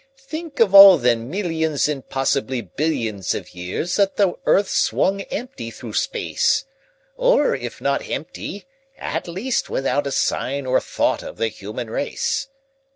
"Think 0.17 0.59
of 0.59 0.73
all 0.73 0.97
the 0.97 1.15
millions 1.15 1.87
and 1.87 2.09
possibly 2.09 2.59
billions 2.61 3.35
of 3.35 3.53
years 3.53 3.97
that 3.97 4.15
the 4.15 4.33
earth 4.47 4.67
swung 4.67 5.21
empty 5.29 5.69
through 5.69 5.93
space 5.93 6.65
or, 7.17 7.53
if 7.53 7.79
not 7.79 8.09
empty, 8.09 8.65
at 8.97 9.27
least 9.27 9.69
without 9.69 10.07
a 10.07 10.11
sign 10.11 10.65
or 10.65 10.79
thought 10.79 11.21
of 11.21 11.37
the 11.37 11.49
human 11.49 11.87
race. 11.91 12.47